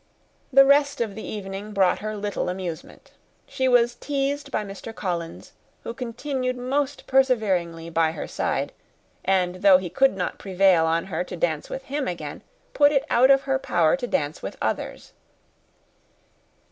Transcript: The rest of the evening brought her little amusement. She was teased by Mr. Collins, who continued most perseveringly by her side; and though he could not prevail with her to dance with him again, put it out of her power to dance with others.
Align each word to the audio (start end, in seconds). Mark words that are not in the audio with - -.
The 0.51 0.65
rest 0.65 0.99
of 0.99 1.13
the 1.13 1.21
evening 1.23 1.73
brought 1.73 1.99
her 1.99 2.17
little 2.17 2.49
amusement. 2.49 3.11
She 3.45 3.67
was 3.67 3.93
teased 3.93 4.49
by 4.49 4.65
Mr. 4.65 4.95
Collins, 4.95 5.51
who 5.83 5.93
continued 5.93 6.57
most 6.57 7.05
perseveringly 7.05 7.87
by 7.91 8.13
her 8.13 8.27
side; 8.27 8.73
and 9.23 9.57
though 9.61 9.77
he 9.77 9.91
could 9.91 10.17
not 10.17 10.39
prevail 10.39 10.91
with 10.91 11.09
her 11.09 11.23
to 11.25 11.37
dance 11.37 11.69
with 11.69 11.83
him 11.83 12.07
again, 12.07 12.41
put 12.73 12.91
it 12.91 13.05
out 13.11 13.29
of 13.29 13.41
her 13.43 13.59
power 13.59 13.95
to 13.95 14.07
dance 14.07 14.41
with 14.41 14.57
others. 14.59 15.13